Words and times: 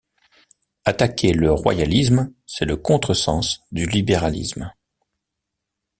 Attaquer 0.83 1.31
le 1.31 1.53
royalisme, 1.53 2.33
c’est 2.47 2.65
le 2.65 2.75
contre-sens 2.75 3.59
du 3.71 3.85
libéralisme. 3.85 4.73